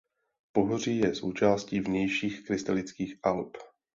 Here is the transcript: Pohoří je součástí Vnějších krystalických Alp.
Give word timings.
Pohoří 0.51 0.97
je 0.99 1.15
součástí 1.15 1.79
Vnějších 1.79 2.45
krystalických 2.45 3.15
Alp. 3.23 3.57